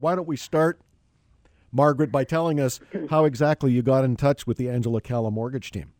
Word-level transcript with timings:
Why 0.00 0.14
don't 0.14 0.28
we 0.28 0.36
start, 0.36 0.80
Margaret, 1.72 2.12
by 2.12 2.22
telling 2.22 2.60
us 2.60 2.78
how 3.10 3.24
exactly 3.24 3.72
you 3.72 3.82
got 3.82 4.04
in 4.04 4.14
touch 4.14 4.46
with 4.46 4.56
the 4.56 4.70
Angela 4.70 5.00
Calla 5.00 5.32
mortgage 5.32 5.72
team? 5.72 5.92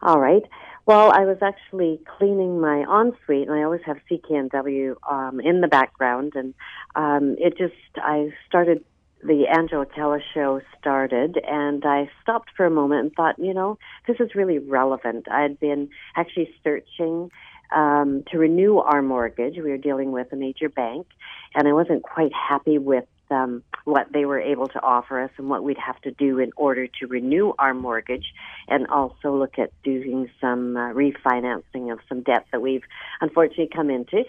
All 0.00 0.18
right. 0.18 0.42
Well, 0.86 1.12
I 1.12 1.26
was 1.26 1.36
actually 1.42 2.00
cleaning 2.16 2.62
my 2.62 2.78
ensuite, 2.88 3.46
and 3.46 3.52
I 3.52 3.62
always 3.62 3.82
have 3.84 3.98
CKNW 4.10 4.94
um, 5.10 5.38
in 5.38 5.60
the 5.60 5.68
background, 5.68 6.32
and 6.34 6.54
um, 6.96 7.36
it 7.38 7.58
just 7.58 7.74
I 7.96 8.30
started 8.46 8.82
the 9.22 9.48
Angela 9.48 9.84
Calla 9.84 10.20
show 10.32 10.62
started, 10.78 11.38
and 11.46 11.84
I 11.84 12.08
stopped 12.22 12.50
for 12.56 12.64
a 12.64 12.70
moment 12.70 13.02
and 13.02 13.12
thought, 13.12 13.38
you 13.38 13.52
know, 13.52 13.76
this 14.06 14.16
is 14.18 14.34
really 14.34 14.58
relevant. 14.58 15.26
I 15.30 15.42
had 15.42 15.60
been 15.60 15.90
actually 16.16 16.54
searching 16.64 17.30
um, 17.74 18.24
to 18.30 18.38
renew 18.38 18.78
our 18.78 19.02
mortgage. 19.02 19.56
We 19.56 19.70
were 19.70 19.78
dealing 19.78 20.12
with 20.12 20.32
a 20.32 20.36
major 20.36 20.68
bank, 20.68 21.06
and 21.54 21.68
I 21.68 21.72
wasn't 21.72 22.02
quite 22.02 22.32
happy 22.32 22.78
with 22.78 23.04
um, 23.30 23.62
what 23.84 24.06
they 24.12 24.24
were 24.24 24.40
able 24.40 24.68
to 24.68 24.82
offer 24.82 25.20
us 25.20 25.30
and 25.36 25.48
what 25.48 25.62
we'd 25.62 25.78
have 25.78 26.00
to 26.02 26.10
do 26.10 26.38
in 26.38 26.50
order 26.56 26.86
to 26.86 27.06
renew 27.06 27.52
our 27.58 27.74
mortgage 27.74 28.32
and 28.68 28.86
also 28.86 29.36
look 29.36 29.58
at 29.58 29.70
doing 29.82 30.30
some 30.40 30.76
uh, 30.76 30.92
refinancing 30.92 31.92
of 31.92 31.98
some 32.08 32.22
debt 32.22 32.46
that 32.52 32.62
we've 32.62 32.84
unfortunately 33.20 33.68
come 33.74 33.90
into. 33.90 34.24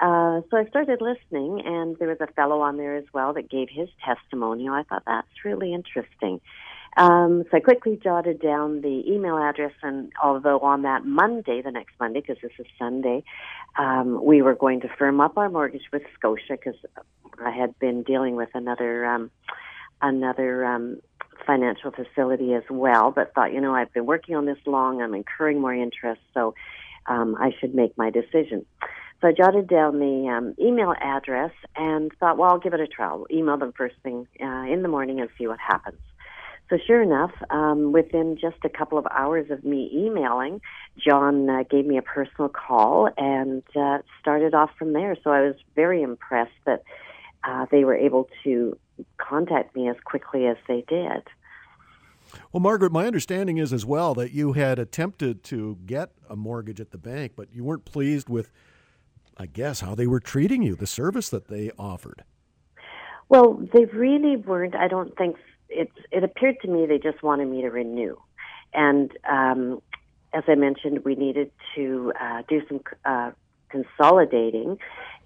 Uh, 0.00 0.40
so 0.50 0.56
I 0.56 0.64
started 0.68 1.00
listening, 1.02 1.62
and 1.64 1.96
there 1.98 2.08
was 2.08 2.20
a 2.20 2.26
fellow 2.28 2.60
on 2.62 2.78
there 2.78 2.96
as 2.96 3.04
well 3.12 3.34
that 3.34 3.50
gave 3.50 3.68
his 3.70 3.88
testimonial. 4.04 4.72
I 4.74 4.82
thought 4.82 5.02
that's 5.06 5.44
really 5.44 5.74
interesting. 5.74 6.40
Um, 6.96 7.44
so 7.50 7.56
I 7.56 7.60
quickly 7.60 7.98
jotted 8.02 8.40
down 8.40 8.80
the 8.80 9.04
email 9.06 9.38
address, 9.38 9.72
and 9.82 10.12
although 10.22 10.58
on 10.60 10.82
that 10.82 11.04
Monday, 11.04 11.62
the 11.62 11.70
next 11.70 11.94
Monday, 12.00 12.20
because 12.20 12.38
this 12.42 12.52
is 12.58 12.66
Sunday, 12.78 13.22
um, 13.78 14.24
we 14.24 14.42
were 14.42 14.54
going 14.54 14.80
to 14.80 14.88
firm 14.98 15.20
up 15.20 15.38
our 15.38 15.48
mortgage 15.48 15.84
with 15.92 16.02
Scotia 16.18 16.50
because 16.50 16.74
I 17.44 17.50
had 17.50 17.78
been 17.78 18.02
dealing 18.02 18.34
with 18.34 18.50
another 18.54 19.06
um, 19.06 19.30
another 20.02 20.64
um, 20.64 21.00
financial 21.46 21.92
facility 21.92 22.54
as 22.54 22.64
well, 22.70 23.12
but 23.12 23.34
thought, 23.34 23.52
you 23.52 23.60
know, 23.60 23.74
I've 23.74 23.92
been 23.92 24.06
working 24.06 24.34
on 24.34 24.46
this 24.46 24.58
long, 24.66 25.00
I'm 25.00 25.14
incurring 25.14 25.60
more 25.60 25.74
interest, 25.74 26.20
so 26.34 26.54
um, 27.06 27.36
I 27.38 27.50
should 27.60 27.74
make 27.74 27.96
my 27.96 28.10
decision. 28.10 28.66
So 29.20 29.28
I 29.28 29.32
jotted 29.32 29.68
down 29.68 29.98
the 29.98 30.28
um, 30.28 30.54
email 30.58 30.94
address 30.98 31.52
and 31.76 32.10
thought, 32.18 32.38
well, 32.38 32.50
I'll 32.50 32.58
give 32.58 32.72
it 32.72 32.80
a 32.80 32.86
try. 32.86 33.06
I'll 33.06 33.26
email 33.30 33.58
them 33.58 33.72
first 33.76 33.96
thing 34.02 34.26
uh, 34.42 34.64
in 34.64 34.82
the 34.82 34.88
morning 34.88 35.20
and 35.20 35.28
see 35.38 35.46
what 35.46 35.58
happens. 35.58 35.98
So 36.70 36.78
sure 36.86 37.02
enough, 37.02 37.32
um, 37.50 37.90
within 37.90 38.38
just 38.40 38.58
a 38.64 38.68
couple 38.68 38.96
of 38.96 39.04
hours 39.10 39.50
of 39.50 39.64
me 39.64 39.90
emailing, 39.92 40.60
John 40.96 41.50
uh, 41.50 41.64
gave 41.68 41.84
me 41.84 41.98
a 41.98 42.02
personal 42.02 42.48
call 42.48 43.10
and 43.18 43.64
uh, 43.74 43.98
started 44.20 44.54
off 44.54 44.70
from 44.78 44.92
there. 44.92 45.16
So 45.24 45.30
I 45.32 45.40
was 45.40 45.56
very 45.74 46.00
impressed 46.00 46.52
that 46.66 46.84
uh, 47.42 47.66
they 47.72 47.82
were 47.82 47.96
able 47.96 48.28
to 48.44 48.78
contact 49.18 49.74
me 49.74 49.88
as 49.88 49.96
quickly 50.04 50.46
as 50.46 50.56
they 50.68 50.84
did. 50.86 51.24
Well, 52.52 52.60
Margaret, 52.60 52.92
my 52.92 53.06
understanding 53.06 53.58
is 53.58 53.72
as 53.72 53.84
well 53.84 54.14
that 54.14 54.30
you 54.30 54.52
had 54.52 54.78
attempted 54.78 55.42
to 55.44 55.76
get 55.86 56.12
a 56.28 56.36
mortgage 56.36 56.80
at 56.80 56.92
the 56.92 56.98
bank, 56.98 57.32
but 57.34 57.52
you 57.52 57.64
weren't 57.64 57.84
pleased 57.84 58.28
with, 58.28 58.52
I 59.36 59.46
guess, 59.46 59.80
how 59.80 59.96
they 59.96 60.06
were 60.06 60.20
treating 60.20 60.62
you, 60.62 60.76
the 60.76 60.86
service 60.86 61.30
that 61.30 61.48
they 61.48 61.72
offered. 61.76 62.22
Well, 63.28 63.60
they 63.72 63.86
really 63.86 64.36
weren't. 64.36 64.76
I 64.76 64.86
don't 64.86 65.16
think 65.16 65.36
it. 65.70 65.90
It 66.10 66.24
appeared 66.24 66.56
to 66.62 66.68
me 66.68 66.86
they 66.86 66.98
just 66.98 67.22
wanted 67.22 67.48
me 67.48 67.62
to 67.62 67.70
renew, 67.70 68.16
and 68.74 69.10
um, 69.28 69.80
as 70.32 70.44
I 70.46 70.54
mentioned, 70.54 71.04
we 71.04 71.14
needed 71.14 71.50
to 71.74 72.12
uh, 72.20 72.42
do 72.48 72.62
some 72.68 72.80
uh, 73.04 73.30
consolidating. 73.70 74.78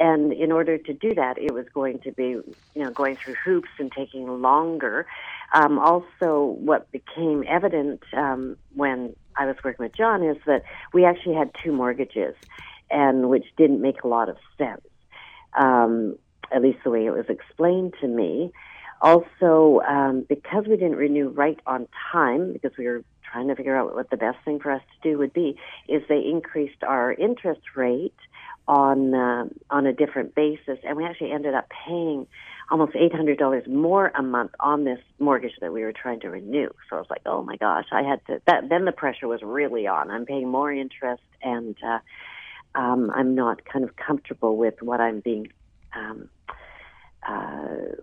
And 0.00 0.32
in 0.32 0.50
order 0.50 0.78
to 0.78 0.92
do 0.92 1.14
that, 1.14 1.38
it 1.38 1.52
was 1.52 1.66
going 1.72 2.00
to 2.00 2.12
be, 2.12 2.24
you 2.24 2.44
know, 2.74 2.90
going 2.90 3.16
through 3.22 3.34
hoops 3.44 3.68
and 3.78 3.90
taking 3.92 4.26
longer. 4.42 5.06
Um, 5.54 5.78
also, 5.78 6.56
what 6.58 6.90
became 6.90 7.44
evident 7.48 8.02
um, 8.16 8.56
when 8.74 9.14
I 9.36 9.46
was 9.46 9.56
working 9.62 9.84
with 9.84 9.96
John 9.96 10.22
is 10.22 10.36
that 10.46 10.62
we 10.92 11.04
actually 11.04 11.36
had 11.36 11.50
two 11.62 11.72
mortgages, 11.72 12.34
and 12.90 13.28
which 13.28 13.44
didn't 13.56 13.80
make 13.80 14.02
a 14.02 14.08
lot 14.08 14.28
of 14.28 14.36
sense, 14.58 14.86
um, 15.58 16.16
at 16.50 16.62
least 16.62 16.78
the 16.84 16.90
way 16.90 17.06
it 17.06 17.12
was 17.12 17.26
explained 17.28 17.94
to 18.00 18.08
me. 18.08 18.52
Also, 19.02 19.80
um, 19.80 20.24
because 20.28 20.64
we 20.68 20.76
didn't 20.76 20.94
renew 20.96 21.28
right 21.28 21.58
on 21.66 21.88
time, 22.12 22.52
because 22.52 22.70
we 22.78 22.86
were 22.86 23.02
trying 23.30 23.48
to 23.48 23.56
figure 23.56 23.76
out 23.76 23.94
what 23.94 24.08
the 24.10 24.16
best 24.16 24.38
thing 24.44 24.60
for 24.60 24.70
us 24.70 24.82
to 24.92 25.10
do 25.10 25.18
would 25.18 25.32
be, 25.32 25.58
is 25.88 26.02
they 26.08 26.22
increased 26.24 26.84
our 26.84 27.12
interest 27.12 27.62
rate 27.74 28.14
on 28.68 29.12
uh, 29.12 29.44
on 29.70 29.86
a 29.86 29.92
different 29.92 30.36
basis, 30.36 30.78
and 30.84 30.96
we 30.96 31.04
actually 31.04 31.32
ended 31.32 31.52
up 31.52 31.66
paying 31.84 32.28
almost 32.70 32.94
eight 32.94 33.12
hundred 33.12 33.38
dollars 33.38 33.64
more 33.66 34.12
a 34.14 34.22
month 34.22 34.52
on 34.60 34.84
this 34.84 35.00
mortgage 35.18 35.54
that 35.60 35.72
we 35.72 35.82
were 35.82 35.92
trying 35.92 36.20
to 36.20 36.30
renew. 36.30 36.68
So 36.88 36.96
I 36.96 37.00
was 37.00 37.10
like, 37.10 37.22
oh 37.26 37.42
my 37.42 37.56
gosh, 37.56 37.86
I 37.90 38.02
had 38.02 38.24
to. 38.28 38.40
That 38.46 38.68
then 38.68 38.84
the 38.84 38.92
pressure 38.92 39.26
was 39.26 39.42
really 39.42 39.88
on. 39.88 40.12
I'm 40.12 40.26
paying 40.26 40.48
more 40.48 40.72
interest, 40.72 41.24
and 41.42 41.76
uh, 41.84 41.98
um, 42.78 43.10
I'm 43.12 43.34
not 43.34 43.64
kind 43.64 43.84
of 43.84 43.96
comfortable 43.96 44.56
with 44.56 44.80
what 44.80 45.00
I'm 45.00 45.18
being. 45.18 45.48
Um, 45.92 46.28
uh, 47.28 47.96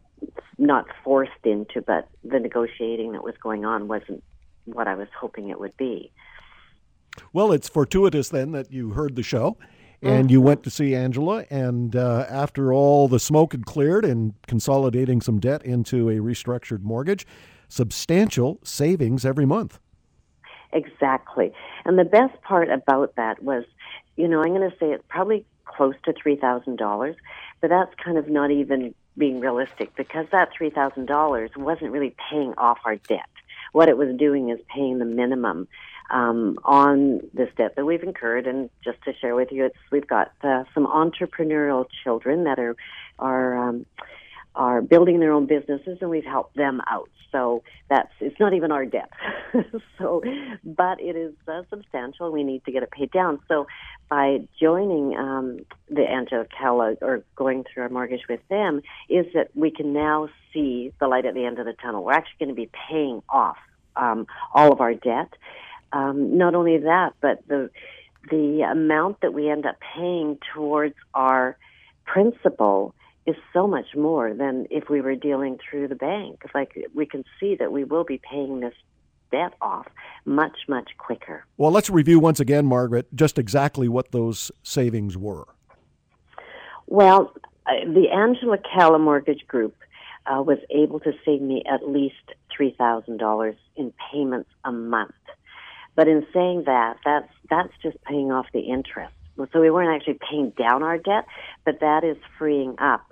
not 0.57 0.85
forced 1.03 1.31
into, 1.43 1.81
but 1.81 2.07
the 2.23 2.39
negotiating 2.39 3.13
that 3.13 3.23
was 3.23 3.35
going 3.41 3.65
on 3.65 3.87
wasn't 3.87 4.23
what 4.65 4.87
I 4.87 4.95
was 4.95 5.07
hoping 5.19 5.49
it 5.49 5.59
would 5.59 5.75
be. 5.77 6.11
Well, 7.33 7.51
it's 7.51 7.67
fortuitous 7.67 8.29
then 8.29 8.51
that 8.51 8.71
you 8.71 8.91
heard 8.91 9.15
the 9.15 9.23
show 9.23 9.57
and 10.01 10.31
you 10.31 10.41
went 10.41 10.63
to 10.63 10.69
see 10.69 10.95
Angela. 10.95 11.45
And 11.49 11.95
uh, 11.95 12.25
after 12.29 12.73
all 12.73 13.07
the 13.07 13.19
smoke 13.19 13.51
had 13.51 13.65
cleared 13.65 14.05
and 14.05 14.33
consolidating 14.47 15.21
some 15.21 15.39
debt 15.39 15.63
into 15.65 16.09
a 16.09 16.15
restructured 16.15 16.83
mortgage, 16.83 17.25
substantial 17.67 18.59
savings 18.63 19.25
every 19.25 19.45
month. 19.45 19.79
Exactly. 20.71 21.51
And 21.85 21.97
the 21.97 22.05
best 22.05 22.41
part 22.41 22.69
about 22.69 23.15
that 23.15 23.43
was, 23.43 23.65
you 24.15 24.27
know, 24.27 24.41
I'm 24.41 24.53
going 24.53 24.69
to 24.69 24.75
say 24.77 24.91
it's 24.91 25.03
probably 25.09 25.45
close 25.65 25.95
to 26.05 26.13
$3,000, 26.13 27.15
but 27.61 27.69
that's 27.69 27.93
kind 28.03 28.17
of 28.17 28.29
not 28.29 28.51
even 28.51 28.93
being 29.19 29.39
realistic 29.39 29.95
because 29.95 30.25
that 30.31 30.49
$3,000 30.59 31.57
wasn't 31.57 31.91
really 31.91 32.15
paying 32.31 32.53
off 32.57 32.79
our 32.85 32.95
debt. 32.95 33.29
What 33.73 33.89
it 33.89 33.97
was 33.97 34.15
doing 34.17 34.49
is 34.49 34.59
paying 34.73 34.97
the 34.97 35.05
minimum 35.05 35.67
um, 36.09 36.57
on 36.63 37.21
this 37.33 37.49
debt 37.55 37.75
that 37.75 37.85
we've 37.85 38.01
incurred. 38.01 38.47
And 38.47 38.69
just 38.83 39.01
to 39.03 39.13
share 39.13 39.35
with 39.35 39.51
you, 39.51 39.65
it's 39.65 39.77
we've 39.91 40.07
got 40.07 40.31
uh, 40.41 40.63
some 40.73 40.87
entrepreneurial 40.87 41.85
children 42.03 42.45
that 42.45 42.57
are 42.57 42.75
are 43.19 43.69
um, 43.69 43.85
are 44.55 44.81
building 44.81 45.19
their 45.19 45.31
own 45.31 45.45
businesses, 45.45 45.99
and 46.01 46.09
we've 46.09 46.25
helped 46.25 46.55
them 46.55 46.81
out. 46.89 47.09
So 47.31 47.63
that's 47.89 48.11
it's 48.19 48.39
not 48.39 48.53
even 48.53 48.71
our 48.71 48.85
debt. 48.85 49.11
so, 49.97 50.21
but 50.63 50.99
it 50.99 51.15
is 51.15 51.33
uh, 51.47 51.63
substantial. 51.69 52.31
We 52.31 52.43
need 52.43 52.63
to 52.65 52.71
get 52.71 52.83
it 52.83 52.91
paid 52.91 53.11
down. 53.11 53.39
So, 53.47 53.67
by 54.09 54.39
joining 54.59 55.15
um, 55.17 55.59
the 55.89 56.05
Calla 56.57 56.95
or 57.01 57.23
going 57.35 57.63
through 57.63 57.83
our 57.83 57.89
mortgage 57.89 58.27
with 58.27 58.41
them, 58.49 58.81
is 59.07 59.25
that 59.33 59.49
we 59.55 59.71
can 59.71 59.93
now 59.93 60.29
see 60.53 60.93
the 60.99 61.07
light 61.07 61.25
at 61.25 61.33
the 61.33 61.45
end 61.45 61.59
of 61.59 61.65
the 61.65 61.73
tunnel. 61.73 62.03
We're 62.03 62.13
actually 62.13 62.45
going 62.45 62.55
to 62.55 62.61
be 62.61 62.69
paying 62.89 63.21
off 63.29 63.57
um, 63.95 64.27
all 64.53 64.71
of 64.71 64.81
our 64.81 64.93
debt 64.93 65.33
um, 65.91 66.37
not 66.37 66.55
only 66.55 66.77
that, 66.77 67.13
but 67.21 67.47
the 67.47 67.69
the 68.29 68.61
amount 68.69 69.21
that 69.21 69.33
we 69.33 69.49
end 69.49 69.65
up 69.65 69.77
paying 69.95 70.37
towards 70.53 70.95
our 71.13 71.57
principal 72.05 72.93
is 73.25 73.35
so 73.53 73.65
much 73.65 73.95
more 73.95 74.33
than 74.33 74.67
if 74.69 74.89
we 74.89 75.01
were 75.01 75.15
dealing 75.15 75.57
through 75.57 75.87
the 75.87 75.95
bank. 75.95 76.41
Like 76.53 76.77
we 76.93 77.05
can 77.05 77.23
see 77.39 77.55
that 77.55 77.71
we 77.71 77.83
will 77.83 78.03
be 78.03 78.19
paying 78.19 78.59
this 78.59 78.73
debt 79.31 79.53
off 79.61 79.87
much, 80.25 80.57
much 80.67 80.89
quicker. 80.97 81.45
Well, 81.57 81.71
let's 81.71 81.89
review 81.89 82.19
once 82.19 82.39
again, 82.39 82.65
Margaret, 82.65 83.07
just 83.15 83.37
exactly 83.37 83.87
what 83.87 84.11
those 84.11 84.51
savings 84.63 85.17
were. 85.17 85.47
Well, 86.87 87.33
uh, 87.65 87.85
the 87.85 88.09
Angela 88.09 88.57
Calla 88.57 88.99
Mortgage 88.99 89.45
Group 89.47 89.75
uh, 90.25 90.41
was 90.41 90.57
able 90.69 90.99
to 91.01 91.11
save 91.25 91.41
me 91.41 91.63
at 91.71 91.87
least 91.87 92.15
$3,000 92.59 93.55
in 93.75 93.93
payments 94.11 94.49
a 94.65 94.71
month. 94.71 95.13
But 95.95 96.07
in 96.07 96.25
saying 96.33 96.63
that, 96.65 96.97
that's 97.03 97.29
that's 97.49 97.73
just 97.83 98.01
paying 98.03 98.31
off 98.31 98.45
the 98.53 98.61
interest. 98.61 99.13
So 99.51 99.59
we 99.59 99.69
weren't 99.69 99.93
actually 99.93 100.19
paying 100.29 100.51
down 100.51 100.83
our 100.83 100.97
debt, 100.97 101.25
but 101.65 101.79
that 101.81 102.03
is 102.03 102.17
freeing 102.37 102.75
up 102.79 103.05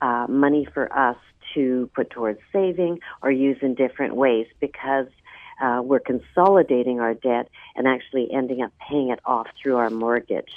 uh, 0.00 0.26
money 0.28 0.66
for 0.72 0.90
us 0.96 1.16
to 1.54 1.90
put 1.94 2.10
towards 2.10 2.38
saving 2.52 3.00
or 3.22 3.30
use 3.30 3.58
in 3.62 3.74
different 3.74 4.14
ways 4.14 4.46
because 4.60 5.06
uh, 5.60 5.80
we're 5.82 6.00
consolidating 6.00 7.00
our 7.00 7.14
debt 7.14 7.48
and 7.76 7.86
actually 7.86 8.30
ending 8.32 8.62
up 8.62 8.72
paying 8.88 9.10
it 9.10 9.20
off 9.24 9.46
through 9.60 9.76
our 9.76 9.90
mortgage. 9.90 10.52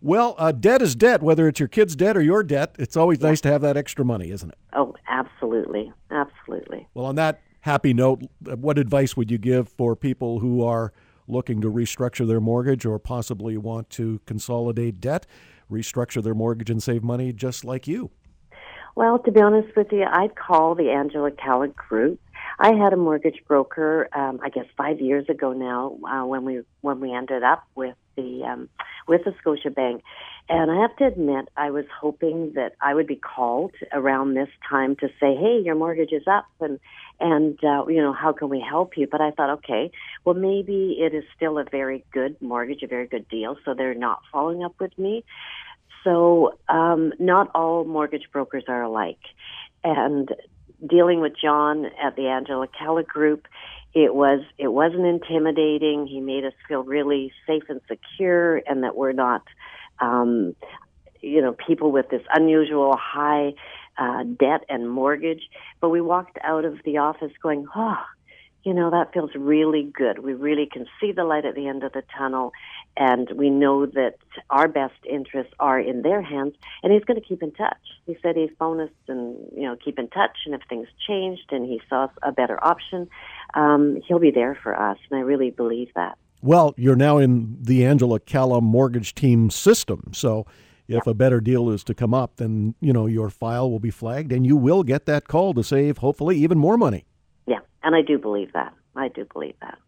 Well, 0.00 0.34
uh, 0.36 0.50
debt 0.50 0.82
is 0.82 0.96
debt, 0.96 1.22
whether 1.22 1.46
it's 1.46 1.60
your 1.60 1.68
kid's 1.68 1.94
debt 1.94 2.16
or 2.16 2.22
your 2.22 2.42
debt. 2.42 2.74
It's 2.78 2.96
always 2.96 3.20
yeah. 3.20 3.28
nice 3.28 3.40
to 3.42 3.48
have 3.50 3.62
that 3.62 3.76
extra 3.76 4.04
money, 4.04 4.30
isn't 4.30 4.50
it? 4.50 4.58
Oh, 4.72 4.96
absolutely. 5.06 5.92
Absolutely. 6.10 6.88
Well, 6.94 7.06
on 7.06 7.14
that 7.16 7.40
happy 7.60 7.94
note, 7.94 8.22
what 8.40 8.78
advice 8.78 9.16
would 9.16 9.30
you 9.30 9.38
give 9.38 9.68
for 9.68 9.94
people 9.94 10.40
who 10.40 10.64
are 10.64 10.92
looking 11.28 11.60
to 11.60 11.70
restructure 11.70 12.26
their 12.26 12.40
mortgage 12.40 12.84
or 12.84 12.98
possibly 12.98 13.56
want 13.56 13.90
to 13.90 14.20
consolidate 14.26 15.00
debt, 15.00 15.24
restructure 15.70 16.22
their 16.22 16.34
mortgage 16.34 16.68
and 16.68 16.82
save 16.82 17.04
money 17.04 17.32
just 17.32 17.64
like 17.64 17.86
you? 17.86 18.10
Well, 18.94 19.18
to 19.20 19.30
be 19.30 19.40
honest 19.40 19.74
with 19.76 19.90
you, 19.90 20.04
I'd 20.04 20.34
call 20.36 20.74
the 20.74 20.90
Angela 20.90 21.30
Calla 21.30 21.68
Group. 21.68 22.20
I 22.62 22.74
had 22.74 22.92
a 22.92 22.96
mortgage 22.96 23.42
broker, 23.48 24.08
um, 24.12 24.38
I 24.40 24.48
guess 24.48 24.66
five 24.76 25.00
years 25.00 25.28
ago 25.28 25.52
now, 25.52 25.98
uh, 26.08 26.24
when 26.24 26.44
we 26.44 26.60
when 26.80 27.00
we 27.00 27.12
ended 27.12 27.42
up 27.42 27.64
with 27.74 27.96
the 28.14 28.44
um, 28.44 28.68
with 29.08 29.24
the 29.24 29.34
Scotia 29.40 29.70
Bank, 29.70 30.04
and 30.48 30.70
I 30.70 30.80
have 30.80 30.94
to 30.98 31.06
admit, 31.06 31.48
I 31.56 31.72
was 31.72 31.86
hoping 32.00 32.52
that 32.54 32.74
I 32.80 32.94
would 32.94 33.08
be 33.08 33.16
called 33.16 33.72
around 33.92 34.34
this 34.34 34.48
time 34.70 34.94
to 35.00 35.08
say, 35.18 35.34
"Hey, 35.34 35.60
your 35.64 35.74
mortgage 35.74 36.12
is 36.12 36.22
up," 36.28 36.46
and 36.60 36.78
and 37.18 37.58
uh, 37.64 37.84
you 37.88 38.00
know, 38.00 38.12
how 38.12 38.32
can 38.32 38.48
we 38.48 38.60
help 38.60 38.96
you? 38.96 39.08
But 39.10 39.20
I 39.20 39.32
thought, 39.32 39.50
okay, 39.58 39.90
well, 40.24 40.36
maybe 40.36 40.98
it 41.00 41.16
is 41.16 41.24
still 41.34 41.58
a 41.58 41.64
very 41.64 42.04
good 42.12 42.40
mortgage, 42.40 42.84
a 42.84 42.86
very 42.86 43.08
good 43.08 43.28
deal, 43.28 43.56
so 43.64 43.74
they're 43.74 43.92
not 43.92 44.20
following 44.30 44.62
up 44.62 44.76
with 44.78 44.96
me. 44.96 45.24
So, 46.04 46.58
um, 46.68 47.12
not 47.18 47.50
all 47.56 47.84
mortgage 47.84 48.28
brokers 48.32 48.64
are 48.68 48.82
alike. 48.82 49.20
And 49.84 50.32
dealing 50.86 51.20
with 51.20 51.32
John 51.40 51.86
at 52.02 52.16
the 52.16 52.28
Angela 52.28 52.66
Calla 52.66 53.02
Group, 53.02 53.46
it 53.94 54.14
was 54.14 54.40
it 54.58 54.68
wasn't 54.68 55.06
intimidating. 55.06 56.06
He 56.06 56.20
made 56.20 56.44
us 56.44 56.54
feel 56.66 56.82
really 56.82 57.32
safe 57.46 57.64
and 57.68 57.80
secure, 57.88 58.56
and 58.56 58.84
that 58.84 58.96
we're 58.96 59.12
not, 59.12 59.42
um, 60.00 60.56
you 61.20 61.42
know, 61.42 61.52
people 61.52 61.92
with 61.92 62.08
this 62.08 62.22
unusual 62.34 62.96
high 62.96 63.54
uh, 63.98 64.24
debt 64.24 64.64
and 64.68 64.90
mortgage. 64.90 65.42
But 65.80 65.90
we 65.90 66.00
walked 66.00 66.38
out 66.42 66.64
of 66.64 66.78
the 66.84 66.98
office 66.98 67.32
going, 67.42 67.66
oh, 67.76 68.02
you 68.64 68.72
know, 68.72 68.90
that 68.90 69.12
feels 69.12 69.30
really 69.34 69.82
good. 69.82 70.20
We 70.20 70.34
really 70.34 70.68
can 70.70 70.86
see 71.00 71.12
the 71.12 71.24
light 71.24 71.44
at 71.44 71.54
the 71.54 71.66
end 71.66 71.82
of 71.82 71.92
the 71.92 72.02
tunnel, 72.16 72.52
and 72.96 73.28
we 73.34 73.50
know 73.50 73.86
that 73.86 74.16
our 74.50 74.68
best 74.68 74.94
interests 75.08 75.52
are 75.58 75.80
in 75.80 76.02
their 76.02 76.22
hands. 76.22 76.54
And 76.82 76.92
he's 76.92 77.04
going 77.04 77.20
to 77.20 77.26
keep 77.26 77.42
in 77.42 77.52
touch. 77.52 77.78
He 78.06 78.16
said 78.22 78.36
he'd 78.36 78.56
phone 78.58 78.80
us 78.80 78.90
and 79.08 79.36
you 79.56 79.62
know 79.62 79.76
keep 79.76 79.98
in 79.98 80.08
touch, 80.08 80.38
and 80.46 80.54
if 80.54 80.60
things 80.68 80.86
changed 81.06 81.50
and 81.50 81.66
he 81.66 81.80
saw 81.88 82.08
a 82.22 82.30
better 82.30 82.62
option, 82.64 83.08
um, 83.54 84.00
he'll 84.06 84.20
be 84.20 84.30
there 84.30 84.56
for 84.62 84.78
us. 84.78 84.98
And 85.10 85.18
I 85.18 85.22
really 85.22 85.50
believe 85.50 85.88
that. 85.96 86.16
Well, 86.40 86.74
you're 86.76 86.96
now 86.96 87.18
in 87.18 87.56
the 87.60 87.84
Angela 87.84 88.20
Calla 88.20 88.60
mortgage 88.60 89.14
team 89.14 89.50
system, 89.50 90.10
so 90.12 90.46
if 90.88 91.06
a 91.06 91.14
better 91.14 91.40
deal 91.40 91.70
is 91.70 91.84
to 91.84 91.94
come 91.94 92.12
up, 92.12 92.36
then 92.36 92.74
you 92.80 92.92
know 92.92 93.06
your 93.06 93.30
file 93.30 93.70
will 93.70 93.80
be 93.80 93.90
flagged, 93.90 94.30
and 94.30 94.46
you 94.46 94.56
will 94.56 94.84
get 94.84 95.06
that 95.06 95.26
call 95.26 95.52
to 95.54 95.64
save 95.64 95.98
hopefully 95.98 96.36
even 96.36 96.58
more 96.58 96.76
money. 96.76 97.06
And 97.82 97.94
I 97.96 98.02
do 98.02 98.18
believe 98.18 98.52
that. 98.54 98.74
I 98.96 99.08
do 99.08 99.26
believe 99.32 99.56
that. 99.60 99.78